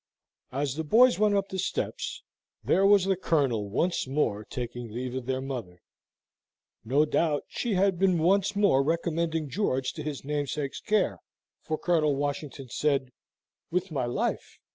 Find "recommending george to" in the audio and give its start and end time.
8.81-10.01